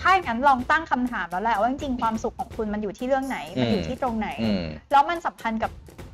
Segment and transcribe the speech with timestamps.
[0.00, 5.72] ถ้าอย่างนั้นลองตั้งคำถามแล้วแหละว่าจริงๆความสุขของคุณมันอยู่ที่เรื่องไหน มันอยู่อืมที่ตรงไหนอืมแล้วมันสัมพันธ์กับ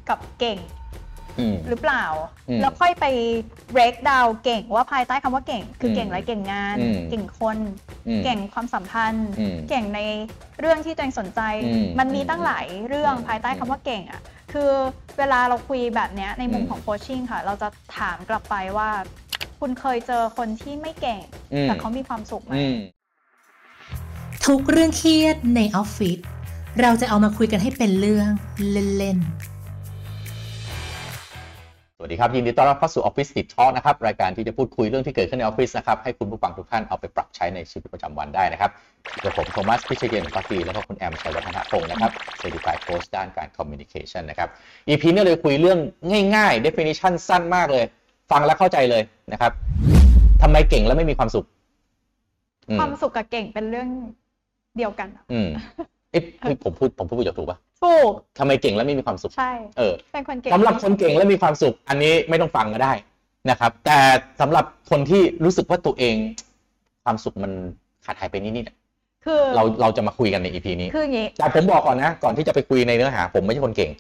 [0.09, 0.59] กับเก่ง
[1.39, 2.05] อืมหรือเปล่า
[2.49, 3.07] อืมแล้วค่อยไป
[3.75, 7.59] break down เก่งว่าภายใต้คำว่าเก่ง คืออมเก่งอะไรเก่งงานอืมเก่งคน
[8.09, 10.01] อืมเก่งความสัมพันธ์อืมเก่งใน
[10.61, 14.21] เรื่องที่ตัวเองสนใจอืมมันมีตั้งหลายเรื่องอืมภายใต้คำว่าเก่งอะ
[14.53, 14.71] คือ
[15.19, 17.69] เวลาเราคุยแบบเนี้ยในมุมอืมของโคชชิ่งค่ะ เราจะ
[17.99, 18.89] ถามกลับไปว่า
[19.61, 21.21] คุณเคยเจอคนที่ไม่เก่ง
[21.53, 22.79] อืมแต่เขามีความสุขไหมอืม
[24.53, 26.19] ทุกเรื่องเครียดในออฟฟิศ
[26.81, 28.29] เราจะเอามาคุยกันให้เป็นเรื่อง
[28.99, 29.27] เล่นๆ
[31.97, 38.71] สวัสดีครับ ยินดีต้อนรับเข้าสู่ Office Deep Talk นะครับ รายการที่จะพูดคุยเรื่องที่เกิดขึ้นในออฟฟิศนะครับ ให้คุณผู้ฟังทุกท่านเอาไปปรับใช้ในชีวิตประจำวันได้นะครับ
[39.23, 42.11] กับผมโทมัสพิเชยเยนพักดีแล้วก็คุณแอมชัยวัฒนพงศ์นะครับ
[42.41, 44.49] Certified Coach ด้านการ Communication นะครับ
[44.89, 45.79] EP นี้เลยคุยเรื่อง
[46.35, 47.85] ง่ายๆ definition สั้นมากเลย
[48.31, 49.03] ฟังแล้วเข้าใจเลย
[49.33, 49.53] นะครับ
[50.43, 51.47] ทำไมเก่งแล้วไม่มีความสุข
[52.69, 53.89] อืมความสุขกับเก่งเป็นเรื่อง
[54.77, 55.49] เดียวกันอะอืม
[56.13, 62.93] เอ๊ะเฮ้ยผมพูดผมพูดถูกปะถูกทำไมเก่งแล้วไม่มีความสุข ใช่เออเป็นคนเก่งสำหรับคนเก่งและมีความสุข อันนี้ไม่ต้องฟังก็ได้
[63.51, 63.99] นะครับ แต่
[64.41, 66.17] สำหรับคนที่รู้สึกว่าตัวเอง
[67.05, 67.53] ความสุขมัน
[68.05, 68.77] ขาดหายไปนิดๆอะ
[69.25, 73.91] คือเราเราจะมาคุยกันในอีพีนี้คืออย่างงี้แต่ผมบอกก่อนนะ ก่อนที่จะไปคุยในเนื้อหา ผมไม่ใช่คนเก่ง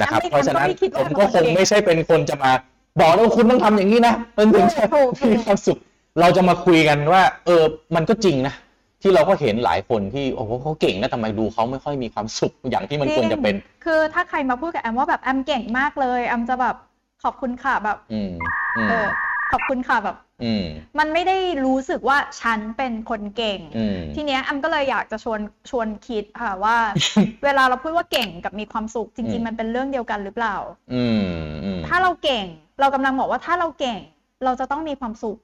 [0.00, 2.52] นะครับแอมไม่เพราะฉะนั้นแอมก็ไม่คิดผว่ามก็คงเป็นคนเก่งไม่ใช่เป็นคนจะมา
[3.00, 5.78] บอกแล้วาคุณต้องทำอย่างนี้นะมันถึงจะถูกถูกมีความสุข
[6.20, 7.62] เราจะมาคุยกันว่า เออ
[7.94, 8.54] มันก็จริงนะ
[9.02, 16.76] ที่เราก็เห็นหลายคนที่โอ้โหเขาเก่งนะทำไมดูเขาไม่ค่อยมีความสุขอย่างที่มันควรจะเป็น คือถ้าใครมาพูดกับแอมว่าแบบแอมเก่งมากเลยแอมจะแบบ
[17.22, 18.30] ขอบคุณค่ะแบบอืม
[18.76, 19.08] อืมเออ
[19.52, 20.64] ขอบคุณค่ะแบบ อืม
[20.98, 26.76] มันไม่ได้รู้สึกว่าฉันเป็นคนเก่ง อืม ทีเนี้ยแอมก็เลยอยากจะชวนชวนคิดค่ะว่า
[27.44, 30.56] เวลาเราพูดว่าเก่งกับมีความสุขจอืริงมๆ มันเป็นเรื่องเดียวกันหรือเปล่า
[30.94, 31.24] อืม
[31.64, 32.44] อืมถ้าเราเก่ง
[32.80, 33.98] เรากำลังบอกว่าถ้าเราเก่ง
[34.44, 35.38] เราจะต้องมีความสุข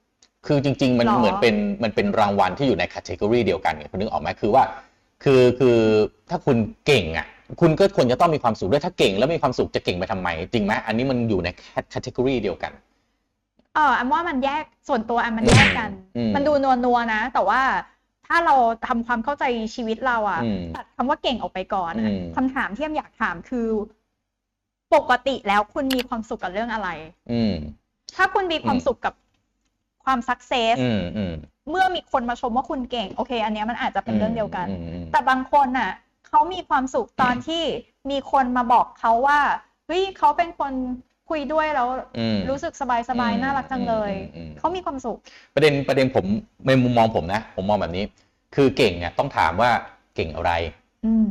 [0.47, 4.63] คือจริง ๆ มันหรอ เหมือนเป็นมันเป็นรางวัลที่อยู่ใน category เดียวกันไงคุณนึกออกไหมคือว่า
[5.23, 5.77] คือคือ
[6.29, 7.27] ถ้าคุณเก่งอะ
[7.61, 12.71] คุณก็ควรจะต้องมีความสุขด้วยถ้าเก่งแล้วมีความสุขจะเก่งไปทำไม จริงไหมอันนี้มันอยู่ใน category เดียวกัน
[13.75, 17.61] เออแอมว่ามันแยกส่วนตัวแอมมันแยกกัน อืมมันดูนัวนัวๆนะ แต่ว่า
[18.27, 18.55] ถ้าเรา
[18.87, 19.43] ทำความเข้าใจ
[19.75, 23.67] ชีวิตเราอะอืมตัดคำว่าเก่งออกไปก่อนอะอืม คำถามที่แอมอยากถามคือ
[24.95, 26.89] ปกติแล้วคุณมีความสุขกับเรื่องอะไร
[27.31, 27.53] อืม
[28.15, 29.13] ถ้าคุณมีความอืม สุขกับ
[30.05, 31.33] ความสักเซสอืมอืม
[31.69, 35.91] เมื่อมีคนมาชมว่าคุณเก่ง โอเค อันเนี้ยมันอาจจะเป็นเรื่องเดียวกันอืมอืมแต่บางคนน่ะ
[36.27, 37.63] เขามีความสุขตอนที่
[38.11, 39.39] มีคนมาบอกเขาว่า
[39.87, 40.73] เฮ้ยเขาเป็นคน
[41.29, 41.87] คุยด้วยแล้ว
[42.19, 45.17] อืมรู้สึกสบายสบายอืมน่ารักจังเลยอืมอืมเขามีความสุข
[45.55, 46.25] ประเด็นประเด็นผม
[46.67, 48.03] ในมุมมองผมนะ ผมมองแบบนี้
[48.55, 49.71] คือเก่งเนี่ยต้องถามว่า
[50.15, 50.51] เก่งอะไร
[51.05, 51.25] อืม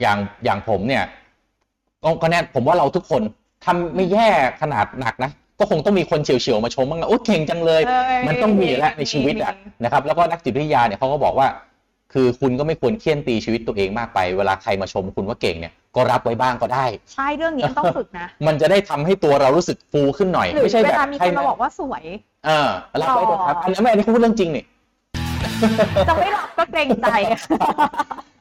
[0.00, 1.04] อย่างอย่างผมเนี่ย
[2.04, 3.22] ก็ก็แน่ผมว่าเราทุกคน
[3.64, 4.28] ทำไม่แย่
[4.60, 11.48] ขนาดหนักนะ ก็คงต้องมีคนเฉียวๆมาชมบ้างนะโอ้เก่งจังเลยเออมันต้องมีอยู่แล้วในชีวิตอะมีนะครับ แล้วก็นักจิตวิทยาเนี่ยเขาก็บอกว่า
[12.12, 22.04] คือคุณก็ไม่ควรเคี่ยนตีชีวิตตัวเองมากไปเวลาใครมาชมคุณว่าเก่งเนี่ยก็รับไว้บ้างก็ได้ ใช่เรื่องนี้ต้องฝึกนะ มันจะได้ทำให้ตัวเรารู้สึกฟูขึ้นหน่อยหรือไม่ใช่เวแบบลามีคให้นมาบอกว่าสวย
[22.46, 22.68] เออ
[23.02, 24.64] รับไว้เถอะครับอันนี้ไม่อันนี้เขาพูดเรื่องจริงนี่
[26.08, 27.06] จะไม่รับก็เกรงใจ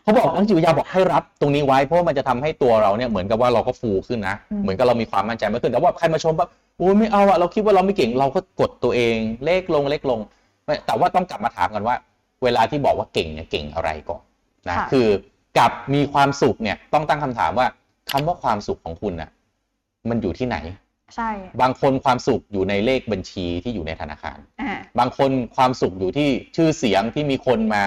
[0.04, 10.20] เขาบอกนักจิตวิทยาบอกให้รับตรงนี้ไว้เพราะว่ามันจะทำให้ตัวเราเนี่ยเหมือนกับว่าเราก็ฟูขึ้นนะอืมเหมือนกับเรามีความมั่นใจมากขึ้นแต่ว่าใครมาชมแบบ โอ้ยไม่เอาอะเราคิดว่าเราไม่เก่งเราก็กดตัวเองเล็กลงเล็กลง
[10.66, 11.96] ไม่แต่ว่าต้องกลับมาถามกันว่า
[12.44, 14.22] เวลาที่บอกว่าเก่งเนี่ยเก่งอะไรก่อน
[14.70, 15.08] นะค่ะคือ
[15.58, 17.68] กับมีความสุขเนี่ยต้องตั้งคำถามว่า
[18.12, 19.30] คำว่าความสุขของคุณน่ะ
[20.10, 20.58] มันอยู่ที่ไหน
[21.16, 21.30] ใช่
[21.62, 27.84] บางคนความสุขอยู่ในเลขบัญชีที่อยู่ในธนาคารอ่าบางคนความสุขอยู่ที่ชื่อเสียงที่มีคนมา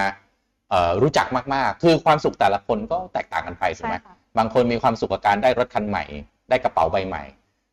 [0.69, 6.03] เอ่อรู้จักมากๆ คือความสุขแต่ละคนก็แตกต่างกันไปถูกใช่ไหมค่ะบางคนมีความสุขกับการได้รถคันใหม่
[6.49, 7.23] ได้กระเป๋าใบใหม่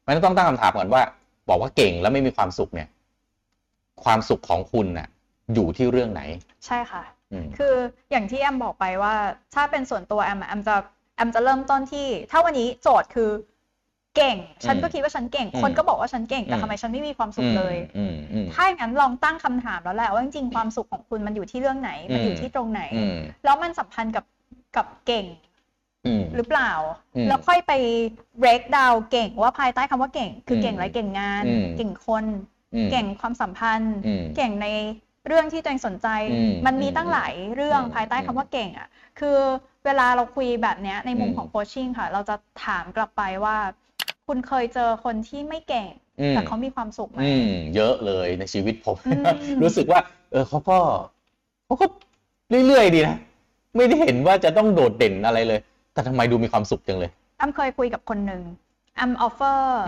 [0.09, 1.03] มันต้องตั้งคำถามก่อนว่า
[1.49, 2.89] บอกว่าเก่งแล้วไม่มีความสุขเนี่ย
[4.05, 5.09] ความสุขของคุณน่ะ
[5.55, 6.23] อยู่ที่เรื่องไหน
[6.67, 7.03] ใช่ค่ะ
[7.33, 7.75] อืมคือ
[8.11, 9.15] อย่างที่แอมบอกไปว่า
[9.55, 10.77] ถ้าเป็นส่วนตัวแอมอะแอมจะ
[11.17, 13.31] แอมจะเริ่มต้นที่ ถ้าวันนี้โจทย์คือ
[14.17, 14.37] เก่ง
[14.67, 24.25] ฉันก็คิดว่าฉันเก่งอืมคนก็บอกว่าฉันเก่งแต่อืมทำไมฉันไม่มีความสุขเลยอืมอืมถ้าอย่างนั้นลองตั้งคำถามแล้วแหละว่าจริงๆความสุขของคุณมันอยู่ที่เรื่องไหน มันอยู่อืมที่ตรงไหนอืมแล้วมันสัมพันธ์กับ
[24.77, 25.48] กับเก่งอืม
[26.35, 26.73] หรือเปล่า
[27.17, 27.73] อืมแล้วค่อยไป
[28.43, 32.25] break down เก่งว่าภายใต้คำว่าเก่ง คืออมเก่งอะไรเก่งงานอืมเก่งคน
[32.75, 34.67] อืมเก่งความสัมพันธ์อืมเก่งใน
[35.27, 38.89] เรื่องที่ตัวเองสนใจอืมมันมีตั้งหลายเรื่องอืมภายใต้คำว่าเก่งอะ
[39.21, 39.39] คือ
[39.85, 43.57] เวลาเราคุยแบบเนี้ยในมุมอืมของโคชชิ่งค่ะ เราจะถามกลับไปว่า
[44.27, 45.89] คุณเคยเจอคนที่ไม่เก่ง
[46.21, 49.25] อืมแต่เขามีความสุขไหมอืมเยอะเลยในชีวิตผมอืม
[49.63, 50.01] รู้สึกว่า
[50.31, 50.79] เออเขาก็
[51.67, 51.87] เขาก็
[52.67, 53.17] เรื่อยๆดีนะ
[53.77, 55.61] ไม่ได้เห็นว่าจะต้องโดดเด่นอะไรเลย
[55.99, 58.43] แต่ทำไมดูมีความสุขจังเลยแอมเคยคุยกับคนหนึ่ง
[58.97, 59.81] แอม offer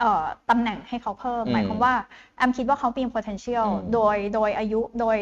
[0.00, 1.94] เอ่อตำแหน่งให้เขาเพิ่มอืมหมายความว่า
[2.36, 5.18] แอมคิดว่าเขามี potential อืมโดยโดยอายุโดย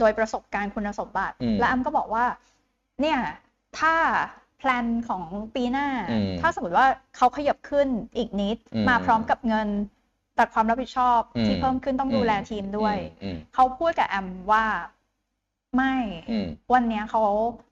[0.00, 2.24] โดยประสบการณ์คุณสมบัติอืมและแอมก็บอกว่า
[3.00, 3.18] เนี่ย
[3.78, 3.94] ถ้า
[4.58, 5.24] plan ของ
[5.54, 6.86] ปีหน้าอืมถ้าสมมติว่า
[7.16, 9.68] เขาขยับขึ้นอีกนิดอืมมาพร้อมกับเงิน
[10.36, 14.64] แต่ความรับผิดชอบอืมที่เพิ่มขึ้นต้องดูแลทีมด้วยอืมเขาพูดกับแอมว่า
[15.76, 15.94] ไม่
[16.30, 17.22] อืมวันเนี้ยเขา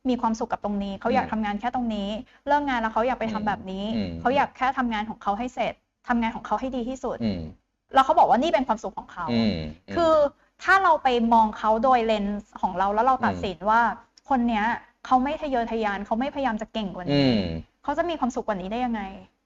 [0.08, 2.08] มีความสุขกับตรงนี้ เขาอยากอืมทำงานแค่ตรงนี้
[2.46, 5.74] เลิกงานแล้วเขาอยากไปทำแบบนี้อืมเขาอยากแค่ทำงานของเขาให้เสร็จ
[6.08, 7.40] ทำงานของเขาให้ดีที่สุดอืม
[7.94, 9.56] แล้วเขาบอกว่านี่เป็นความสุขของเขาอืม
[9.94, 10.14] คือ
[10.62, 13.80] ถ้าเราไปมองเขาโดยเลนส์ของเราแล้วเราตัดสินว่า
[14.28, 14.64] คนเนี้ย
[15.06, 17.42] เขาไม่ทะเยอทะยานเขาไม่พยายามจะเก่งกว่าอืนี้ม
[17.84, 19.02] เขาจะมีความสุขกว่านี้ได้ยังไง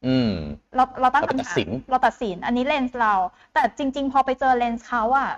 [0.07, 0.33] อืม
[0.77, 3.15] เราเราตั้งเราตัดคำถามสินเราตัดสิน อันนี้เลนส์เรา
[3.55, 5.31] แต่จริง ๆ พอไปเจอเลนส์เขาอะ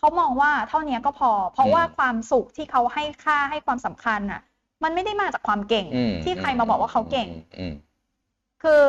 [0.00, 4.40] เขามองว่าเท่านี้ก็พอ เพราะว่าความสุขที่เขาให้ค่าให้ความสำคัญอะ
[4.84, 7.74] มันไม่ได้มาจากความเก่งอืมที่ใครมาบอกว่าเขาเก่งอืม
[8.62, 8.80] คือ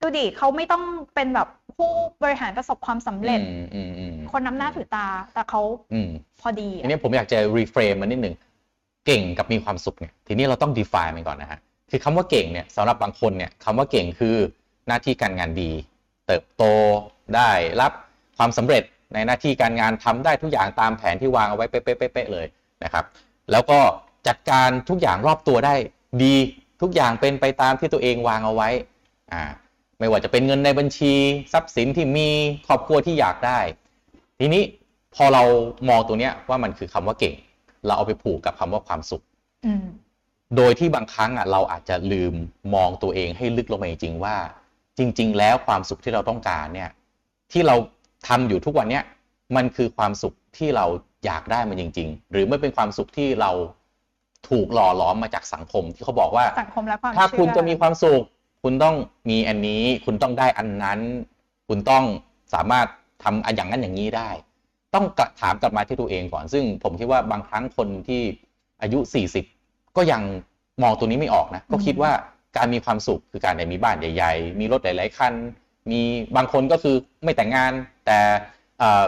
[0.00, 0.82] ดูดิเขาไม่ต้อง
[1.14, 1.90] เป็นแบบผู้
[2.22, 5.60] บริหารประสบความสำเร็จอืมอืมอืมคนน้ำหน้าถือตา แต่เขา
[5.92, 6.08] อืม
[6.40, 8.34] พอดีทีอะนี้ผมอยากจะรีเฟรมมันนิดหนึ่ง
[9.06, 11.60] เก่งกับมีความสุขเนี่ยทีนี้เราต้อง define มันก่อนนะฮะ
[11.90, 14.36] คือคำว่าเก่งเนี่ยสำหรับบางคนเนี่ยคำว่าเก่งคือ
[14.86, 15.70] หน้าที่การงานดี
[16.26, 16.64] เติบโต
[17.34, 17.92] ได้รับ
[18.38, 18.82] ความสำเร็จ
[19.14, 22.46] ในหน้าที่การงานทำได้ทุกอย่างตามแผนที่วางเอาไว้เป๊ะๆๆๆเลย
[22.84, 23.04] นะครับ
[23.52, 23.80] แล้วก็
[24.28, 25.74] จัดการทุกอย่างรอบตัวได้
[26.22, 26.36] ดี
[26.82, 28.68] ทุกอย่างเป็นไปตามที่ตัวเองวางเอาไว้
[29.32, 29.42] อ่า
[29.98, 31.12] ไม่ว่าจะเป็นเงินในบัญชี
[31.52, 32.28] ทรัพย์สินที่มี
[32.66, 33.58] ครอบครัวที่อยากได้
[34.38, 34.62] ทีนี้
[35.14, 35.42] พอเรา
[35.88, 37.34] มองตัวเนี้ยว่ามันคือคำว่าเก่ง
[37.86, 39.22] เราเอาไปผูกกับคำว่าความสุข
[39.66, 39.84] อืม
[40.56, 42.34] โดยที่บางครั้งอะเราอาจจะลืม
[42.74, 44.36] มองตัวเองให้ลึกลงไปจริงๆว่า
[44.98, 46.90] จริง ๆ แล้วความสุขที่เราต้องการเนี่ย
[47.52, 47.76] ที่เรา
[48.28, 49.04] ทำอยู่ทุกวันเนี้ย
[49.56, 50.86] มันคือความสุขที่เรา
[51.24, 53.50] อยากได้มันจริง ๆ หรือไม่เป็นความสุขที่เรา
[54.48, 58.22] ถูกหล่อหลอมมาจากสังคมที่เขาบอกว่าสังคมและความถ้าเชื่อคุณจะมีความสุข
[58.62, 58.96] คุณต้อง
[59.30, 61.00] มีอันนี้ คุณต้องได้อันนั้น
[61.68, 62.04] คุณต้อง
[62.54, 62.86] สามารถ
[63.22, 64.30] ทำอันอย่างนั้นอย่างนี้ได้
[64.94, 68.22] ต้องกลับถามกลับมาที่ตัวเองก่อน ซึ่งผมคิดว่าบางครั้งคนที่
[68.82, 68.98] อายุ
[69.48, 70.22] 40 ก็ยัง
[70.82, 72.12] มองตัวนี้ไม่ออกนะ ก็คิดว่า
[72.56, 75.32] การมีความสุขคือการได้มีบ้านใหญ่ ๆ มีรถหลายๆคัน
[75.90, 76.00] มี
[76.36, 77.72] บางคนก็คือไม่แต่งงาน
[78.06, 78.18] แต่
[78.78, 79.04] เอ่อ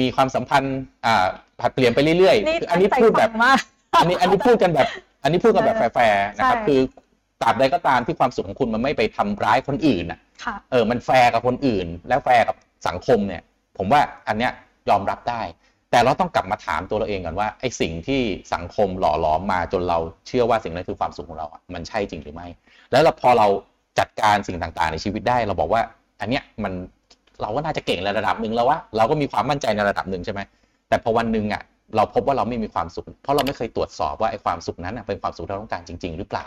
[0.00, 1.26] มีความสัมพันธ์อ่า
[1.60, 3.60] ผลัดเปลี่ยนไปเรื่อยนี่ๆคืออันนี้พูดแบบตั้งใจฟังมาก
[4.00, 4.88] อันนี้อันนี้พูดกันแบบ
[5.22, 6.80] อันนี้พูดกันแบบแฟร์ๆนะครับใช่คือ
[7.42, 12.56] ตราบใดก็ตามที่ความสุขของคุณมันไม่ไปทำร้ายคนอื่นน่ะค่ะเออมันแฟร์กับคนอื่น แล้วแฟร์กับ
[12.88, 13.42] สังคมเนี่ย
[13.78, 14.52] ผมว่าอันเนี้ย
[14.88, 15.42] ยอมรับได้
[15.90, 18.20] แต่เราต้องกลับมาถามตัวเราเองก่อนว่าไอ้สิ่งที่
[18.54, 22.48] สังคมหล่อหลอมมาจนเราเชื่อว่าสิ่งนั้นคือความสุขของเราอะมันใช่จริงหรือไม่
[22.92, 23.46] แล้วเราพอเรา
[23.98, 25.82] จัดการสิ่งต่างๆ ในชีวิตได้ เราบอกว่า
[26.20, 26.72] อันเนี้ยมัน
[27.42, 30.40] เราก็น่าจะเก่งในระดับหนึ่งแล้ววะเราก็มีความมั่นใจในระดับหนึ่งใช่ไหม
[30.88, 31.62] แต่พอวันหนึ่งอะ
[31.96, 36.44] เราพบว่าเราไม่มีความสุข เพราะเราไม่เคยตรวจสอบว่าไอ้ความสุขนั้นน่ะเป็นความสุขที่เราต้องการจริง ๆ หรือเปล่า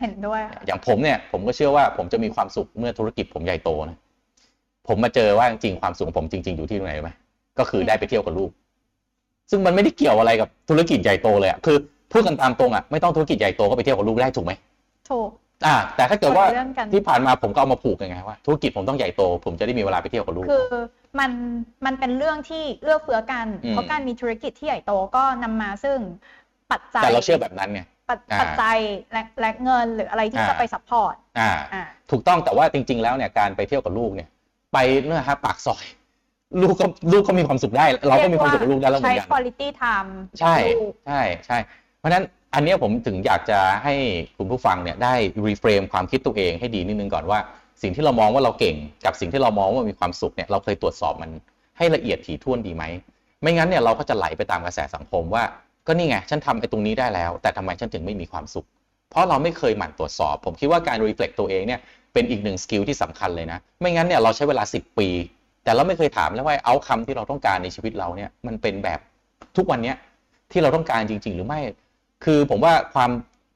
[0.00, 3.98] เห็นด้วยค่ะอย่างผมเนี่ยผมก็เชื่อว่าผมจะมีความสุขเมื่อธุรกิจผมใหญ่โตนะ
[4.88, 7.10] ผมมาเจอว่าจริงๆความสุขของผมจริง ๆ อยู่ที่ตรงไหนรู้ไหม
[7.58, 8.50] ก็คือได้ไปเที่ยวกับลูก
[9.50, 11.76] ซึ่งมันไม่ได้เกี่ยวอะไรกับธุรกิจใหญ่โตเลยอะคือ
[12.12, 14.52] พูดกันตามตรงอะไม่ต้องธุรกิจใหญ่โตก็ไปเที่ยวกับลูกได้ถูกไหม
[15.10, 15.30] ถูก
[15.66, 20.68] อ่าแต่ถ้าเกิดว่าคนละเรื่องกัน ที่ผ่านมาผมก็เอามาผูกยังไงว่าธุรกิจผมต้องใหญ่โต ผมจะได้มีเวลาไปเที่ยวกับลูก คือ
[21.18, 21.30] มัน
[21.86, 25.98] มันเป็นเรื่องที่เอื้อเฟื้อกัน อืม เพราะการมีธุรกิจที่ใหญ่โตก็นำมาซึ่ง
[26.72, 27.80] ปัจจัยแต่เราเชื่อแบบนั้นไง
[28.10, 28.78] ปัจอ่าปัจจัย
[29.12, 34.28] และและเงินหรืออะไรที่อ่า จะไป supportอ่า อ่า ถูกต้องแต่ว่าจริง ๆ แล้วเนี่ยการไปเที่ยวกับลูกเนี่ย
[34.72, 35.84] ไปเนี่ยฮะปากซอย
[36.62, 40.10] ลูกก็ลูกก็มีความสุขได้ เราก็มีความสุขกับลูกได้แล้วเหมืใช้อนกัน quality time
[40.40, 41.58] ใช่กับลูก ใช่ใช่
[41.98, 42.24] เพราะฉะนั้น
[42.54, 43.94] อันนี้ผมถึงอยากจะให้
[44.38, 45.14] คุณผู้ฟังเนี่ยได้
[45.46, 47.38] รีเฟรมความคิดตัวเองให้ดีนิดนึงก่อนว่า
[47.82, 51.30] สิ่งที่เรามองว่าเราเก่งกับสิ่งที่เรามองว่ามีความสุขเนี่ยเราเคยตรวจสอบมัน
[51.78, 52.84] ให้ละเอียดถี่ถ้วนดีไหม
[53.42, 55.44] ไม่งั้นเนี่ยเราก็จะไหลไปตามกระแสสังคมว่า
[55.86, 58.66] ก็นี่ไงฉันทำไอ้ตรงนี้ได้แล้ว แต่ทำไมฉันถึงไม่มีความสุข
[59.10, 61.80] เพราะเราไม่เคยหมั่นตรวจสอบ ผมคิดว่าการ reflect ตัวเองเนี่ย
[62.12, 65.08] เป็นอีกหนึ่ง skill ที่สำคัญเลยนะ ไม่งั้นเนี่ยเราใช้เวลา 10 ปี
[65.64, 69.00] แต่เราไม่เคยถามแล้วว่าเอาคำที่เราต้องการในชีวิตเราเนี่ยมันเป็นแบบ
[69.56, 69.96] ทุกวันเนี้ย
[70.52, 71.60] ที่เราต้องการจริง ๆ หรือไม่
[72.24, 73.10] คือผมว่าความ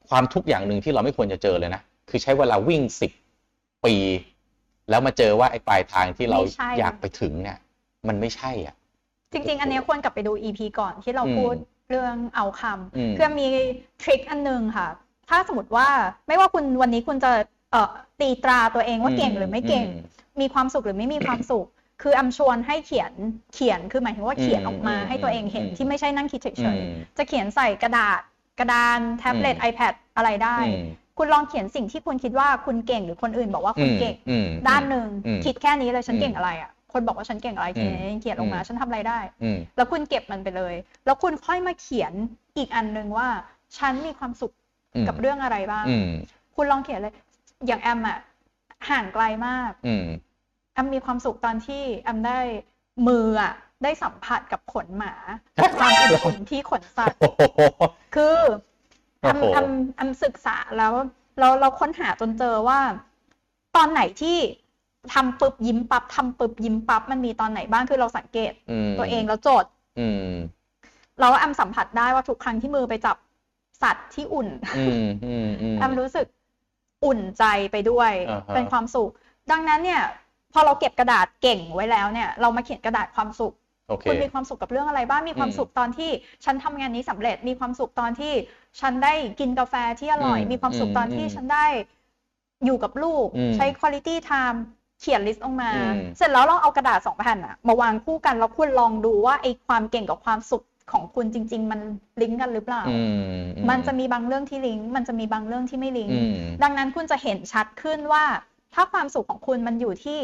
[0.09, 3.11] ความทุกข์อย่างหนึ่งที่เราไม่ควรจะเจอเลยนะ คือใช้เวลาวิ่งสิบ
[3.85, 3.95] ปี
[4.89, 7.57] แล้วมาเจอว่าไอ้ปลายทางที่เราไม่ใช่ อยากไปถึงเนี่ย
[8.07, 8.75] มันไม่ใช่อะ
[9.31, 11.55] จริง ๆ อันเนี้ยควรกลับไปดู EP ก่อนที่เราอืมพูด
[11.89, 12.61] เรื่องเอาค
[12.95, 13.47] อืมำคือมี
[14.01, 14.87] ทริคอันหนึงค่ะ
[15.29, 15.87] ถ้าสมมติว่า
[16.27, 17.31] ไม่ว่าคุณวันนี้คุณจะ
[17.71, 21.65] เอ่อตีตราตัวเองว่าเก่งหรือไม่เก่ง อืมมีความสุขหรือไม่มีความสุข
[22.01, 23.11] คืออำชวนให้เขียน
[23.53, 28.21] เขียนคือหมายถึงว่าเขียนออกมาอืมให้ตัวเองเห็นอืม ที่ไม่ใช่นั่งคิดเฉอืยม ๆ จะเขียนใส่กระดาษ
[28.59, 30.85] กระดานแท็บเล็ตอืม iPad อะไรได้อืม
[31.17, 42.13] คุณลองเขียนสิ่งที่คุณคิดว่าคุณเก่งหรือคนอื่นบอกว่าคุณเก่งอืมด้านหนึ่งอืมคิดแค่นี้เลยฉันอืมเก่งอะไรอะคนบอกว่าฉันเก่งอะไรอืมเขียนลงมาอืมฉันทำอะไรได้อืมแล้วคุณเก็บมันไปเลย แล้วคุณค่อยมาเขียน
[42.57, 43.27] อีกอันหนึ่งว่า
[43.77, 44.51] ฉันมีความสุข
[44.95, 46.09] อืมกับเรื่องอะไรบ้างอืม
[46.55, 47.13] คุณลองเขียนเลย
[47.67, 48.17] อย่างแอมอะ
[48.89, 50.05] ห่างไกลมากอืม
[50.73, 52.39] แอมมีความสุขตอนที่แอมได้
[53.07, 55.13] มืออะ ได้สัมผัสกับขนหมา
[55.79, 55.91] ความ
[56.25, 57.41] อุ่นๆที่ขนสัตว์โอ้โห
[58.15, 58.37] คือ
[59.21, 60.93] แอมโอ้โหแอมแอมศึกษาแล้ว
[61.39, 62.79] เราเราค้นหาจนเจอว่า
[63.75, 64.37] ตอนไหนที่
[65.13, 68.51] ทำปึ๊บยิ้มปั๊บทำปึ๊บยิ้มปั๊บมันมีตอนไหนบ้างคือเราสังเกต
[68.87, 70.35] มตัวเองแล้วโจทย์อืม
[71.19, 73.17] เราแอมสัมผัสได้ว่าทุกครั้งที่มือไปจับ
[73.81, 76.27] สัตว์ที่อุ่นอืมอืมอืมแอมรู้สึก
[77.05, 79.11] อุ่นใจไปด้วยอ่าฮะเป็นความสุข
[79.51, 80.01] ดังนั้นเนี่ย
[80.53, 86.09] พอเราเก็บกระดาษเก่งไว้แล้วเนี่ย เรามาเขียนกระดาษความสุขโอเคคุณมีความสุขกับเรื่องอะไรบ้างมีความอืมสุขตอนที่
[86.45, 88.33] ฉันทำงานนี้สำเร็จ มีความสุขตอนที่
[88.81, 91.65] ฉันได้กินกาแฟที่อร่อยอืมมีความสุขตอนอืมที่ฉันได้
[92.65, 94.59] อยู่กับลูกอืมใช้ quality time
[95.01, 101.79] เขียน list ออกมาอืมเสร็จแล้วเราเอากระดาษสองแผ่นอะมาวางคู่กันแล้วคุณลองดูว่าไอ้ความเก่งกับความสุขของคุณจริง ๆ มัน
[102.21, 103.19] ลิงก์กันหรือเปล่าอืม
[103.69, 108.23] มันจะมีบางเรื่องที่ลิงก์มันจะมีบางเรื่องที่ไม่ลิงก์อืมดังนั้นคุณจะเห็นชัดขึ้นว่า
[108.73, 110.19] ถ้าความสุขของคุณมันอยู่ที่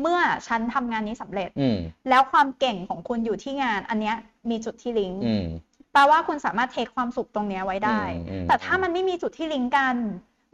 [0.00, 1.78] เมื่อฉันทำงานนี้สำเร็จอืม
[2.08, 4.16] แล้วความเก่งของคุณอยู่ที่งาน อันเนี้ย
[4.50, 5.46] มีจุดที่ลิงก์อืม
[5.92, 9.96] แปลว่าคุณสามารถ take ความสุขตรงเนี้ยไว้ได้อืมอืมแต่ถ้ามันไม่มีจุดที่ลิงก์กัน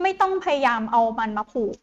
[0.01, 1.75] ไม่ต้องพยายามเอามันมาผูก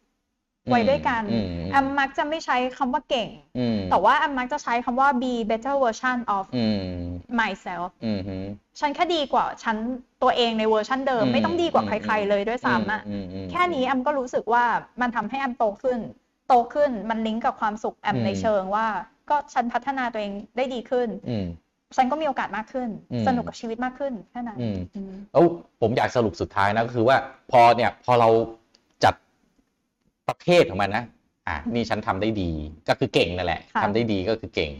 [0.71, 3.29] ไว้ด้วยกันอืมแอมมักจะไม่ใช้คำว่าเก่ง
[3.59, 7.05] อืมแต่ว่าแอมมักจะใช้คำว่า be better version of อืม
[7.41, 8.37] myself อืมฮึ
[8.81, 9.77] ฉันแค่ดีกว่าฉัน
[10.23, 14.65] ตัวเองในเวอร์ชันเดิมอืมไม่ต้องดีกว่าอืมใครๆเลยด้วยซ้ำอะอืมอืมแค่นี้แอมก็รู้สึกว่า
[15.01, 16.01] มันทำให้แอมโตขึ้น
[16.49, 18.87] โตขึ้นมันลิงก์กับความสุขแอมอืมในเชิงว่า
[19.31, 21.47] ก็ฉันพัฒนาตัวเองได้ดีขึ้นอืม
[21.97, 25.45] ฉันก็มีโอกาสมากขึ้นอืมสนุกกับชีวิตมากขึ้นแค่นั้นอืมอืมแล้ว
[25.81, 27.17] ผมอยากสรุปสุดท้ายนะก็คือว่า
[27.51, 28.29] พอเนี่ยพอเรา
[29.05, 29.15] จัด
[30.29, 31.05] ประเภทของมันนะ
[31.49, 32.51] อะนี่ฉันทำได้ดี
[32.89, 34.71] ก็คือเก่งนั่นแหละค่ะทำได้ดีก็คือเก่ง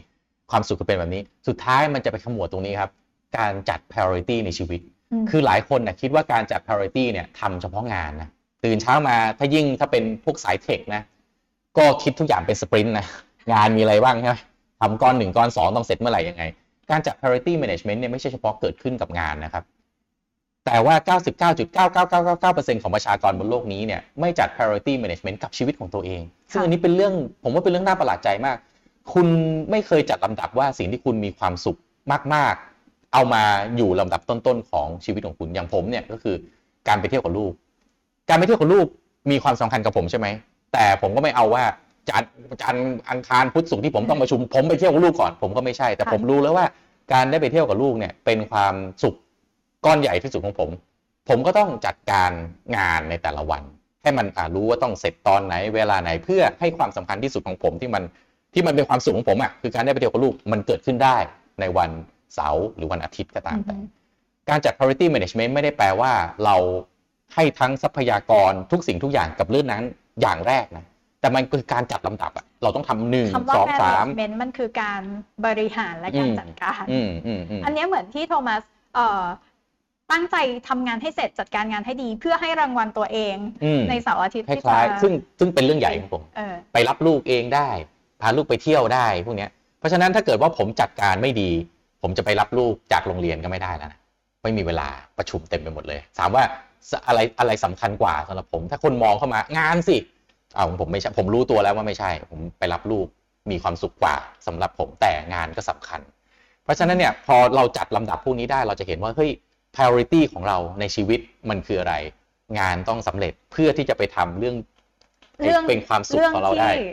[0.51, 2.91] ความสุขก็เป็นแบบนี้ สุดท้ายมันจะไปขมวดตรงนี้ครับ
[3.37, 4.81] การจัด priority ในชีวิต
[5.23, 8.29] มคือหลายคนนะคิดว่าการจัด priority เนี่ยทำเฉพาะงานนะ
[8.63, 11.03] ตื่นเช้ามาถ้ายิ่งถ้าเป็นพวกสายเทคนะ
[11.77, 13.05] ก็คิดทุกอย่างเป็นสปรินต์นะ
[13.53, 14.37] งานมีอะไรบ้างใช่ไหม
[14.81, 16.43] ทำก้อนหนึ่งก้อนสองต้องเสร็จเมื่อไหร่ยังไง
[16.89, 19.63] การจัด priority management เนี่ยไม่ใช่เฉพาะเกิดขึ้นกับงานนะครับ
[20.65, 27.13] แต่ว่า 99.99999%ของประชากรบนโลกนี้เนี่ยไม่จัด priority management กับชีวิตของตัวเอง ซึ่งอันนี้เป็นเรื่อง
[27.43, 28.57] ผมว่าเป็นเรื่องน่าประหลาดใจมาก
[29.13, 29.27] คุณ
[29.71, 31.79] ไม่เคยจัดลำดับว่าสิ่งที่คุณมีความสุข
[32.33, 32.55] มาก
[32.85, 33.43] ๆ เอามา
[33.77, 36.35] อยู่ลำดับต้น ๆ ของชีวิตของคุณ อย่างผมเนี่ยก็คือ
[36.87, 37.53] การไปเที่ยวกับลูก
[38.29, 38.87] การไปเที่ยวกับลูก
[39.31, 40.27] มีความสำคัญกับผมใช่ไหม
[40.75, 41.63] แต่ผมก็ไม่เอาว่า
[42.09, 46.65] จันทร์จันทร์อังคารพุธศุกร์ที่ผมต้องประชุม ผมไปเที่ยวกับลูกก่อนผมก็ไม่ใช่ แต่ค่ะผมรู้แล้วว่า
[47.13, 49.15] การได้ไปเที่ยวกับลูกเนี่ยเป็นความสุข
[49.85, 50.69] ก้อนใหญ่ที่สุดของผม
[51.29, 52.31] ผมก็ต้องจัดการ
[52.77, 53.63] งานในแต่ละวัน
[54.03, 58.03] ให้มันอ่ารู้ว่าต้องเสร็จตอนไหน เวลาไหนเพื่อให้ความสำคัญที่สุดของผมที่มัน
[58.53, 61.17] ที่มันเป็นความสุขของผมอะคือการได้ไปเที่ยวกับลูกมันเกิดขึ้นได้
[61.59, 61.89] ในวัน
[62.35, 63.85] เสาร์หรือวันอาทิตย์ก็ตามแต่อือฮึ
[64.49, 66.11] การจัด priority management ไม่ได้แปลว่า
[66.45, 66.55] เรา
[67.35, 69.83] ให้ทั้งทรัพยากรทุกสิ่งทุกอย่างกับเรื่องนั้น
[70.21, 70.85] อย่างแรกนะ
[71.21, 75.01] แต่มันคือการจัดลำดับอะเราต้องทำหนึ่งคำว่าสองสาม management มันคือการ
[75.45, 78.61] บริหารและการอืม จัดการ อืมอืมอืม อันเนี้ยเหมือนที่โทมัส
[78.95, 79.23] เอ่อ
[80.11, 80.35] ตั้งใจ
[80.69, 87.69] ทำงานให้เสร็จจัดการงานให้ดี เพื่อให้รางวัลตัวเองอืม ในเสาร์อาทิตย์คที่ล้ายจะๆซึ่งซึ่งเป็นเรื่องใหญ่ของผม เออไปรับลูกเองได้
[88.21, 91.49] พาลูกไปเที่ยวได้พวกเนี้ยเพราะฉะนั้นถ้าเกิดว่าผมจัดการไม่ดี
[92.01, 93.99] ผมจะไปรับลูกจากโรงเรียนก็ไม่ได้แล้วนะ
[94.43, 96.43] ไม่มีเวลาประชุมเต็มไปหมดเลยถามว่า
[97.07, 99.97] อะไรอะไรสำคัญกว่าสำหรับผม ถ้าคนมองเข้ามางานสิ
[100.55, 103.07] อ้าวผมไม่ใช่ผมรู้ตัวแล้วว่าไม่ใช่ ผมไปรับลูก
[103.51, 104.15] มีความสุขกว่า
[104.47, 106.01] สำหรับผมแต่งานก็สำคัญ
[106.63, 109.31] เพราะฉะนั้นเนี่ยพอเราจัดลำดับพวกนี้ได้เราจะเห็นว่าเฮ้ย
[109.75, 111.95] priority ของเราในชีวิตมันคืออะไร
[112.59, 114.55] งานต้องสำเร็จเพื่อที่จะไปทำเรื่อง
[115.39, 116.87] เรื่องเป็นความสุขเรื่องของเราได้ที่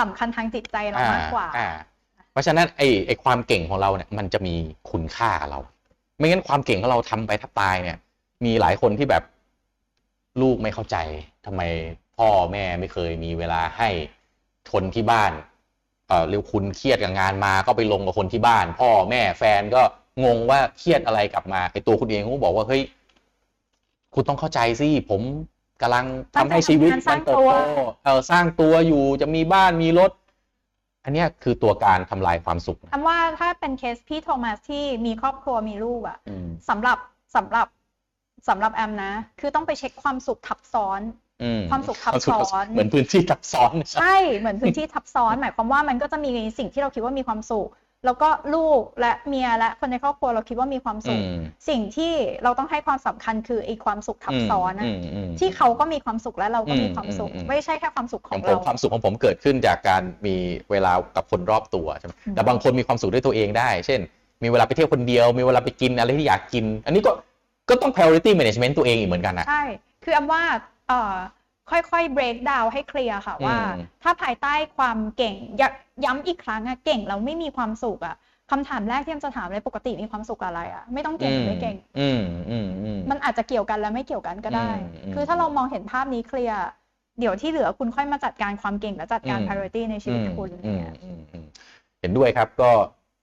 [0.00, 1.68] สำคัญทางจิตใจเรามากกว่าอ่า
[2.32, 4.54] เพราะฉะนั้นไอ้ไอ้ความเก่งของเราเนี่ยมันจะมี
[4.90, 5.60] คุณค่ากับเรา
[6.16, 7.96] ไม่งั้นความเก่งของเราทำไปถ้าตายเนี่ย
[8.44, 9.24] มีหลายคนที่แบบ
[10.40, 10.96] ลูกไม่เข้าใจ
[11.46, 11.62] ทำไม
[12.16, 13.88] พ่อแม่ไม่เคยมีเวลาให้
[14.72, 15.32] คนที่บ้าน
[16.08, 19.82] เออเรียกคุณเครียดกับงานมาก็ไปลงกับคนที่บ้าน พ่อแม่แฟนก็
[20.24, 22.82] งงว่าเครียดอะไรกลับมาไอ้ตัวคุณเองก็บอกว่าเฮ้ย
[24.14, 25.20] คุณต้องเข้าใจสิผม
[25.82, 26.04] กำลัง
[26.36, 30.10] ทำให้ชีวิตตั้งใจทำงานสร้างมันเติบตัวโตเออสร้างตัวอยู่จะมีบ้านมีรถ
[31.04, 36.98] อันเนี้ยคือตัวการทำลายความสุขนะคำว่าถ้าเป็นเคสพี่โทมัสที่มีครอบครัวมีลูกอะอืมสำหรับ
[37.36, 37.66] สำหรับ
[38.48, 41.00] สำหรับแอมนะ คือต้องไปเช็คความสุขทับซ้อน
[41.42, 47.68] อืมความสุขทับวามสุขซ้อนเหมือนพื้นที่ทับซ้อนใช่เหมือนพื้นที่ทับซ้อนหมายความว่ามันก็จะมีสิ่งที่เราคิดว่ามีความสุข
[48.04, 60.36] แล้วก็ลูกและเมียและคนในครอบครัวเราคิดว่ามีความสุขอืมสิ่งที่เราต้องให้ความสำคัญคือไอ้ความสุขทับซ้อนนะมอืมที่เขาก็มีความสุขและเราก็มีอืมความสุขอืมอืมไม่ใช่แค่ความสุขขขอองงผมเราความสุขของผมเกิดขึ้นจากการมี
[60.70, 64.00] เวลากับคนรอบตัวใช่ไหมอืมแต่บางคนมีความสุขด้วยตัวเองได้ เช่น
[64.42, 67.12] มีเวลาไปเที่ยวคนเดียว มีเวลาไปกินอะไรที่อยากกิน อันนี้ก็
[67.68, 69.64] ก็ต้อง priority management ตัวเองอีกเหมือนกันนะ ใช่
[70.04, 70.42] คือแอมว่า
[70.88, 71.14] เอ่อ
[71.70, 75.62] ค่อยๆ break down ให้เคลียร์ค่ะว่า อืม ถ้าภายใต้ความเก่งย
[76.04, 78.16] ย้ำอีกครั้งอะเก่งแล้วไม่มีความสุขอะ
[78.50, 82.20] คำถามแรกที่มันจะถามเลยปกติมีความสุขอะไรอะไม่ต้องเก่งหรือไม่เก่ง อืม
[82.50, 86.60] อืมอืม มันอาจจะเกี่ยวกันและไม่เกี่ยวกันก็ได้ อืมอืมคือถ้าเรามองเห็นภาพนี้เคลียร์
[87.20, 91.44] เดี๋ยวที่เหลือคุณค่อยมาจัดการความเก่งและจัดการ อืม priority ในชีวิตคุณอืมเนี่ยอืมอืม
[92.00, 92.70] เห็นด้วยครับก็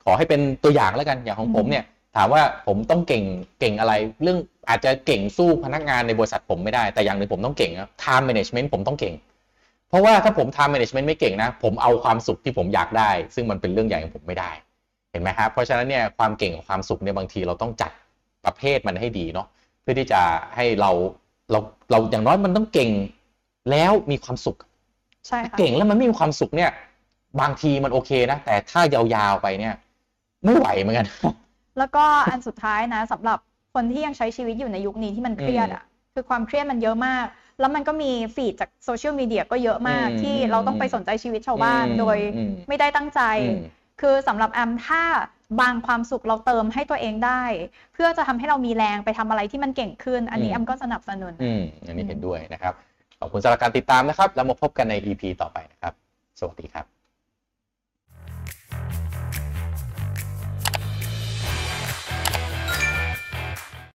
[0.03, 1.83] ขอให้เป็นตัวอย่างแล้วกันอย่างของผมเนี่ย
[2.15, 3.23] ถามว่าผมต้องเก่ง
[3.59, 3.93] เก่งอะไร
[4.23, 4.37] เรื่อง
[4.69, 9.13] อาจจะเก่งสู้พนักงานในบริษัทผมไม่ได้แต่อย่างหนึ่งผมต้องเก่งนะ time management ผมต้องเก่ง
[9.89, 14.51] เพราะว่าถ้าผม time management ไม่เก่งนะ ผมเอาความสุขที่ผมอยากได้ ซึ่งมันเป็นเรื่องใหญ่ของผมไม่ได้
[15.11, 17.91] เห็นไหมครับเพราะฉะนั้นเนี่ยความเก่งกับความสุขเนี่ยบางทีเราต้องจัด
[18.45, 19.47] ประเภทมันให้ดีเนาะ
[19.81, 20.21] เพื่อที่จะ
[20.55, 20.91] ให้เรา
[21.51, 21.59] เรา
[21.91, 22.91] เราอย่างน้อยมันต้องเก่ง
[23.71, 24.57] แล้วมีความสุข
[25.27, 26.71] ใช่ค่ะเก่งแล้วมันไม่มีความสุขเนี่ย
[27.41, 29.75] บางทีมันโอเคนะแต่ถ้ายาวๆไปเนี่ย
[30.45, 31.07] ไม่ไหวเหมือนกัน
[31.77, 33.39] แล้วก็อันสุดท้ายนะสำหรับ
[33.73, 37.25] คนที่ยังใช้ชีวิตอยู่ในยุคนี้ที่มันเครียดอะคือความเครียดมันเยอะมาก
[37.59, 43.59] แล้วมันก็มีฟีดจากโซเชียลมีเดียก็เยอะมากอืมที่เราต้องไปสนใจชีวิตชาวบ้านอืมโดยอืมไม่ได้ตั้งใจอืม
[44.01, 45.03] คือสำหรับแอมถ้า
[45.61, 47.43] บางความสุขเราเติมให้ตัวเองได้
[47.93, 52.73] เพื่อจะทำให้เรามีแรงไปทำอะไรที่มันเก่งขึ้น อันนี้อืมแอมก็สนับสนุนอืมอันนี้เห็นด้วยนะครับ
[53.19, 55.93] ขอบคุณสำหรับการติดตามนะครับ แล้วมาพบกันใน EP ต่อไปนะครับ
[56.39, 56.94] สวัสดีครับ